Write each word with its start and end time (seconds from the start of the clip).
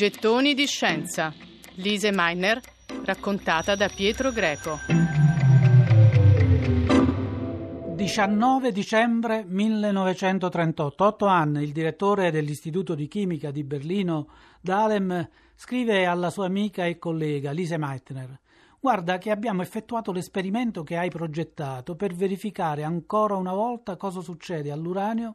Gettoni 0.00 0.54
di 0.54 0.66
scienza. 0.66 1.30
Lise 1.74 2.10
Meiner, 2.10 2.58
raccontata 3.04 3.74
da 3.74 3.90
Pietro 3.94 4.32
Greco. 4.32 4.78
19 7.96 8.72
dicembre 8.72 9.44
1938. 9.46 11.04
Otto 11.04 11.26
Hahn, 11.26 11.56
il 11.56 11.72
direttore 11.72 12.30
dell'Istituto 12.30 12.94
di 12.94 13.08
Chimica 13.08 13.50
di 13.50 13.62
Berlino, 13.62 14.28
Dahlem, 14.62 15.28
scrive 15.54 16.06
alla 16.06 16.30
sua 16.30 16.46
amica 16.46 16.86
e 16.86 16.98
collega 16.98 17.50
Lise 17.50 17.76
Meitner 17.76 18.40
Guarda 18.80 19.18
che 19.18 19.30
abbiamo 19.30 19.60
effettuato 19.60 20.12
l'esperimento 20.12 20.82
che 20.82 20.96
hai 20.96 21.10
progettato 21.10 21.94
per 21.94 22.14
verificare 22.14 22.84
ancora 22.84 23.36
una 23.36 23.52
volta 23.52 23.98
cosa 23.98 24.22
succede 24.22 24.72
all'uranio 24.72 25.34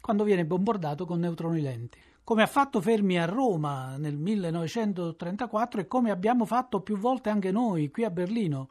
quando 0.00 0.24
viene 0.24 0.46
bombardato 0.46 1.04
con 1.04 1.20
neutroni 1.20 1.60
lenti 1.60 1.98
come 2.26 2.42
ha 2.42 2.48
fatto 2.48 2.80
Fermi 2.80 3.20
a 3.20 3.24
Roma 3.24 3.96
nel 3.98 4.16
1934 4.16 5.82
e 5.82 5.86
come 5.86 6.10
abbiamo 6.10 6.44
fatto 6.44 6.80
più 6.80 6.96
volte 6.96 7.30
anche 7.30 7.52
noi 7.52 7.88
qui 7.88 8.02
a 8.02 8.10
Berlino. 8.10 8.70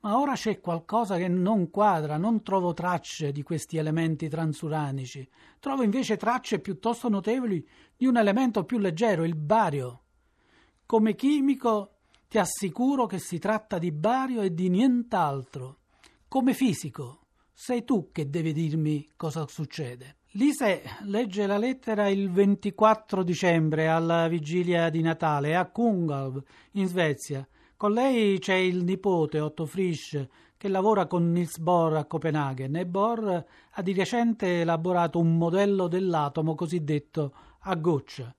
Ma 0.00 0.18
ora 0.18 0.32
c'è 0.32 0.60
qualcosa 0.60 1.18
che 1.18 1.28
non 1.28 1.68
quadra, 1.68 2.16
non 2.16 2.42
trovo 2.42 2.72
tracce 2.72 3.32
di 3.32 3.42
questi 3.42 3.76
elementi 3.76 4.30
transuranici. 4.30 5.28
Trovo 5.60 5.82
invece 5.82 6.16
tracce 6.16 6.58
piuttosto 6.58 7.10
notevoli 7.10 7.68
di 7.94 8.06
un 8.06 8.16
elemento 8.16 8.64
più 8.64 8.78
leggero, 8.78 9.24
il 9.24 9.36
bario. 9.36 10.04
Come 10.86 11.14
chimico 11.14 11.96
ti 12.28 12.38
assicuro 12.38 13.04
che 13.04 13.18
si 13.18 13.38
tratta 13.38 13.76
di 13.76 13.92
bario 13.92 14.40
e 14.40 14.54
di 14.54 14.70
nient'altro. 14.70 15.80
Come 16.28 16.54
fisico 16.54 17.26
sei 17.52 17.84
tu 17.84 18.08
che 18.10 18.30
devi 18.30 18.54
dirmi 18.54 19.06
cosa 19.16 19.46
succede. 19.46 20.16
Lise 20.36 20.82
legge 21.04 21.46
la 21.46 21.56
lettera 21.56 22.08
il 22.08 22.30
24 22.30 23.22
dicembre 23.22 23.88
alla 23.88 24.28
vigilia 24.28 24.90
di 24.90 25.00
Natale 25.00 25.56
a 25.56 25.64
Kungälv 25.64 26.42
in 26.72 26.86
Svezia. 26.88 27.48
Con 27.74 27.92
lei 27.92 28.38
c'è 28.38 28.52
il 28.52 28.84
nipote 28.84 29.40
Otto 29.40 29.64
Frisch 29.64 30.28
che 30.58 30.68
lavora 30.68 31.06
con 31.06 31.32
Niels 31.32 31.56
Bohr 31.56 31.96
a 31.96 32.04
Copenaghen 32.04 32.76
e 32.76 32.84
Bohr 32.84 33.44
ha 33.70 33.80
di 33.80 33.94
recente 33.94 34.60
elaborato 34.60 35.18
un 35.18 35.38
modello 35.38 35.88
dell'atomo 35.88 36.54
cosiddetto 36.54 37.32
a 37.60 37.74
goccia. 37.74 38.34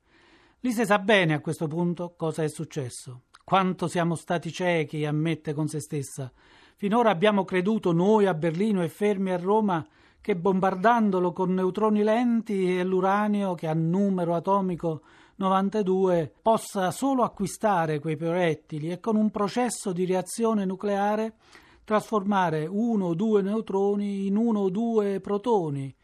Lise 0.60 0.86
sa 0.86 1.00
bene 1.00 1.34
a 1.34 1.42
questo 1.42 1.66
punto 1.66 2.14
cosa 2.16 2.44
è 2.44 2.48
successo. 2.48 3.24
Quanto 3.44 3.88
siamo 3.88 4.14
stati 4.14 4.52
ciechi, 4.52 5.04
ammette 5.04 5.52
con 5.56 5.68
se 5.68 5.80
stessa. 5.80 6.32
Finora 6.76 7.10
abbiamo 7.10 7.44
creduto 7.44 7.92
noi 7.92 8.28
a 8.28 8.36
Berlino 8.36 8.84
e 8.84 8.88
fermi 8.88 9.32
a 9.32 9.38
Roma 9.38 9.84
che 10.22 10.36
bombardandolo 10.36 11.32
con 11.32 11.54
neutroni 11.54 12.04
lenti 12.04 12.78
e 12.78 12.84
l'uranio 12.84 13.56
che 13.56 13.68
ha 13.68 13.74
numero 13.74 14.36
atomico 14.36 15.02
92 15.36 16.34
possa 16.42 16.92
solo 16.92 17.24
acquistare 17.24 18.00
quei 18.00 18.18
proiettili 18.18 18.92
e 18.92 19.00
con 19.00 19.16
un 19.16 19.30
processo 19.30 19.94
di 19.94 20.06
reazione 20.06 20.66
nucleare 20.66 21.36
trasformare 21.84 22.66
uno 22.66 23.06
o 23.06 23.14
due 23.14 23.42
neutroni 23.42 24.26
in 24.26 24.36
uno 24.36 24.62
o 24.62 24.70
due 24.70 25.22
protoni 25.22 25.96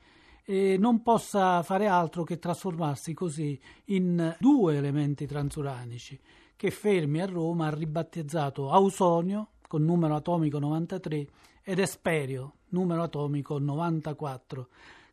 e 0.46 0.78
non 0.78 1.02
possa 1.02 1.64
fare 1.64 1.88
altro 1.88 2.24
che 2.24 2.38
trasformarsi 2.38 3.14
così 3.14 3.60
in 3.86 4.36
due 4.40 4.78
elementi 4.78 5.26
transuranici 5.26 6.20
che 6.56 6.72
Fermi 6.72 7.22
a 7.22 7.26
Roma 7.26 7.68
ha 7.68 7.74
ribattezzato 7.74 8.70
Ausonio 8.70 9.50
con 9.74 9.86
numero 9.86 10.16
atomico 10.16 10.60
93 10.60 11.28
ed 11.64 11.80
Esperio 11.80 12.58
numero 12.70 13.02
atomico 13.02 13.58
94. 13.58 14.68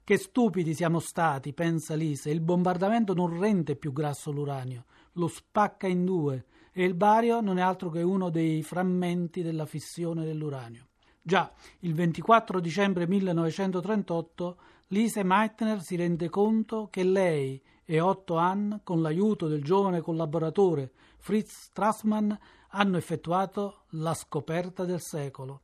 Che 0.04 0.18
stupidi 0.18 0.74
siamo 0.74 0.98
stati, 0.98 1.54
pensa 1.54 1.94
Lise, 1.94 2.28
il 2.28 2.42
bombardamento 2.42 3.14
non 3.14 3.38
rende 3.40 3.74
più 3.74 3.90
grasso 3.90 4.30
l'uranio, 4.30 4.84
lo 5.12 5.28
spacca 5.28 5.86
in 5.86 6.04
due 6.04 6.44
e 6.72 6.84
il 6.84 6.92
bario 6.92 7.40
non 7.40 7.56
è 7.56 7.62
altro 7.62 7.88
che 7.88 8.02
uno 8.02 8.28
dei 8.28 8.62
frammenti 8.62 9.40
della 9.40 9.64
fissione 9.64 10.26
dell'uranio. 10.26 10.88
Già, 11.22 11.50
il 11.78 11.94
24 11.94 12.60
dicembre 12.60 13.06
1938 13.06 14.56
Lise 14.88 15.22
Meitner 15.24 15.80
si 15.80 15.96
rende 15.96 16.28
conto 16.28 16.88
che 16.90 17.02
lei 17.02 17.58
e 17.90 17.98
Otto 17.98 18.36
Hahn, 18.36 18.82
con 18.84 19.02
l'aiuto 19.02 19.48
del 19.48 19.64
giovane 19.64 20.00
collaboratore 20.00 20.92
Fritz 21.18 21.64
Strassmann, 21.64 22.30
hanno 22.68 22.96
effettuato 22.96 23.80
la 23.94 24.14
scoperta 24.14 24.84
del 24.84 25.00
secolo. 25.00 25.62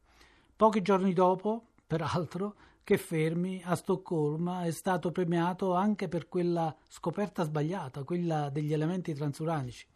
Pochi 0.57 0.83
giorni 0.83 1.13
dopo, 1.13 1.67
peraltro, 1.87 2.57
che 2.83 2.99
Fermi 2.99 3.63
a 3.65 3.77
Stoccolma 3.77 4.65
è 4.65 4.73
stato 4.73 5.13
premiato 5.13 5.75
anche 5.75 6.09
per 6.09 6.27
quella 6.27 6.75
scoperta 6.89 7.45
sbagliata, 7.45 8.03
quella 8.03 8.51
degli 8.51 8.73
elementi 8.73 9.15
transuranici. 9.15 9.87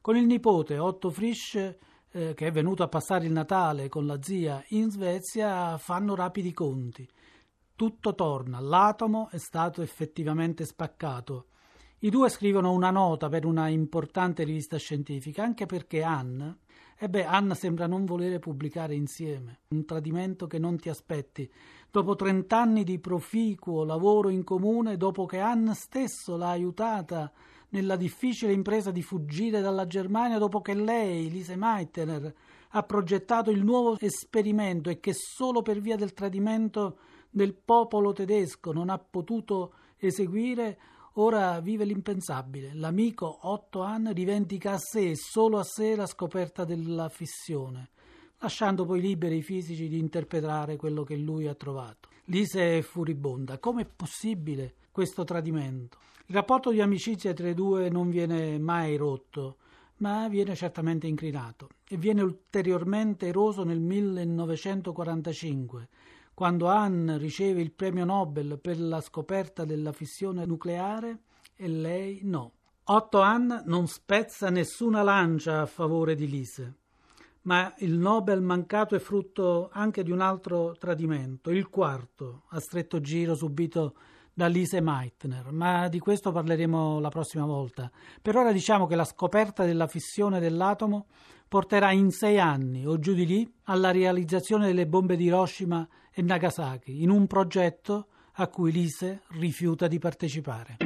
Con 0.00 0.16
il 0.16 0.24
nipote 0.24 0.78
Otto 0.78 1.10
Frisch, 1.10 1.56
eh, 1.56 2.32
che 2.32 2.46
è 2.46 2.52
venuto 2.52 2.84
a 2.84 2.88
passare 2.88 3.26
il 3.26 3.32
Natale 3.32 3.90
con 3.90 4.06
la 4.06 4.16
zia 4.22 4.64
in 4.68 4.90
Svezia, 4.90 5.76
fanno 5.76 6.14
rapidi 6.14 6.54
conti. 6.54 7.06
Tutto 7.74 8.14
torna, 8.14 8.60
l'atomo 8.60 9.28
è 9.30 9.36
stato 9.36 9.82
effettivamente 9.82 10.64
spaccato. 10.64 11.48
I 12.00 12.10
due 12.10 12.28
scrivono 12.28 12.72
una 12.72 12.90
nota 12.90 13.30
per 13.30 13.46
una 13.46 13.68
importante 13.68 14.44
rivista 14.44 14.76
scientifica, 14.76 15.42
anche 15.42 15.64
perché 15.64 16.02
Anne, 16.02 16.58
e 16.98 17.08
beh, 17.08 17.24
Anna 17.24 17.54
sembra 17.54 17.86
non 17.86 18.04
volere 18.04 18.38
pubblicare 18.38 18.94
insieme, 18.94 19.60
un 19.68 19.86
tradimento 19.86 20.46
che 20.46 20.58
non 20.58 20.76
ti 20.76 20.90
aspetti. 20.90 21.50
Dopo 21.90 22.14
trent'anni 22.14 22.84
di 22.84 22.98
proficuo 22.98 23.84
lavoro 23.84 24.28
in 24.28 24.44
comune, 24.44 24.98
dopo 24.98 25.24
che 25.24 25.38
Anna 25.38 25.72
stesso 25.72 26.36
l'ha 26.36 26.50
aiutata 26.50 27.32
nella 27.70 27.96
difficile 27.96 28.52
impresa 28.52 28.90
di 28.90 29.02
fuggire 29.02 29.62
dalla 29.62 29.86
Germania, 29.86 30.36
dopo 30.36 30.60
che 30.60 30.74
lei, 30.74 31.30
Lise 31.30 31.56
Meitner, 31.56 32.34
ha 32.70 32.82
progettato 32.82 33.50
il 33.50 33.64
nuovo 33.64 33.98
esperimento 33.98 34.90
e 34.90 35.00
che 35.00 35.14
solo 35.14 35.62
per 35.62 35.80
via 35.80 35.96
del 35.96 36.12
tradimento 36.12 36.98
del 37.30 37.54
popolo 37.54 38.12
tedesco 38.12 38.72
non 38.72 38.90
ha 38.90 38.98
potuto 38.98 39.72
eseguire, 39.96 40.78
Ora 41.18 41.60
vive 41.60 41.86
l'impensabile. 41.86 42.74
L'amico 42.74 43.38
Otto 43.48 43.80
Hahn 43.80 44.12
rivendica 44.12 44.72
a 44.72 44.78
sé 44.78 45.12
e 45.12 45.16
solo 45.16 45.58
a 45.58 45.62
sé 45.62 45.96
la 45.96 46.04
scoperta 46.04 46.66
della 46.66 47.08
fissione, 47.08 47.88
lasciando 48.40 48.84
poi 48.84 49.00
liberi 49.00 49.38
i 49.38 49.42
fisici 49.42 49.88
di 49.88 49.98
interpretare 49.98 50.76
quello 50.76 51.04
che 51.04 51.16
lui 51.16 51.46
ha 51.46 51.54
trovato. 51.54 52.10
Lise 52.24 52.76
è 52.76 52.82
furibonda. 52.82 53.58
Com'è 53.58 53.86
possibile 53.86 54.74
questo 54.90 55.24
tradimento? 55.24 55.96
Il 56.26 56.34
rapporto 56.34 56.70
di 56.70 56.82
amicizia 56.82 57.32
tra 57.32 57.48
i 57.48 57.54
due 57.54 57.88
non 57.88 58.10
viene 58.10 58.58
mai 58.58 58.96
rotto, 58.96 59.56
ma 59.98 60.28
viene 60.28 60.54
certamente 60.54 61.06
incrinato 61.06 61.70
e 61.88 61.96
viene 61.96 62.20
ulteriormente 62.20 63.28
eroso 63.28 63.64
nel 63.64 63.80
1945 63.80 65.88
quando 66.36 66.68
Hahn 66.68 67.16
riceve 67.16 67.62
il 67.62 67.72
premio 67.72 68.04
Nobel 68.04 68.58
per 68.60 68.78
la 68.78 69.00
scoperta 69.00 69.64
della 69.64 69.92
fissione 69.92 70.44
nucleare 70.44 71.20
e 71.56 71.66
lei 71.66 72.20
no. 72.24 72.52
Otto 72.84 73.22
Hahn 73.22 73.62
non 73.64 73.86
spezza 73.86 74.50
nessuna 74.50 75.02
lancia 75.02 75.62
a 75.62 75.66
favore 75.66 76.14
di 76.14 76.28
Lise, 76.28 76.74
ma 77.44 77.72
il 77.78 77.96
Nobel 77.96 78.42
mancato 78.42 78.94
è 78.94 78.98
frutto 78.98 79.70
anche 79.72 80.02
di 80.02 80.10
un 80.10 80.20
altro 80.20 80.76
tradimento, 80.78 81.50
il 81.50 81.70
quarto, 81.70 82.42
a 82.50 82.60
stretto 82.60 83.00
giro 83.00 83.34
subito 83.34 83.94
da 84.36 84.48
Lise 84.48 84.82
Meitner, 84.82 85.50
ma 85.50 85.88
di 85.88 85.98
questo 85.98 86.30
parleremo 86.30 87.00
la 87.00 87.08
prossima 87.08 87.46
volta. 87.46 87.90
Per 88.20 88.36
ora 88.36 88.52
diciamo 88.52 88.86
che 88.86 88.94
la 88.94 89.06
scoperta 89.06 89.64
della 89.64 89.86
fissione 89.86 90.40
dell'atomo 90.40 91.06
porterà 91.48 91.90
in 91.90 92.10
sei 92.10 92.38
anni 92.38 92.84
o 92.84 92.98
giù 92.98 93.14
di 93.14 93.24
lì 93.24 93.50
alla 93.64 93.92
realizzazione 93.92 94.66
delle 94.66 94.86
bombe 94.86 95.16
di 95.16 95.24
Hiroshima 95.24 95.88
e 96.12 96.20
Nagasaki, 96.20 97.02
in 97.02 97.08
un 97.08 97.26
progetto 97.26 98.08
a 98.32 98.48
cui 98.48 98.72
Lise 98.72 99.22
rifiuta 99.38 99.86
di 99.86 99.98
partecipare. 99.98 100.76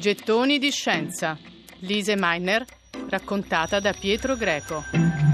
Gettoni 0.00 0.58
di 0.58 0.70
scienza. 0.72 1.38
Lise 1.82 2.16
Meiner, 2.16 2.64
raccontata 3.08 3.78
da 3.78 3.92
Pietro 3.92 4.34
Greco. 4.34 5.29